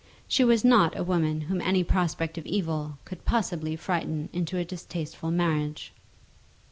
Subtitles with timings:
[0.27, 4.65] She was not a woman whom any prospect of evil could possibly frighten into a
[4.65, 5.93] distasteful marriage.